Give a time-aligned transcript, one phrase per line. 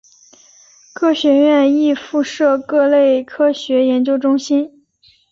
[0.93, 4.81] 各学院亦附设各类科学研究中心。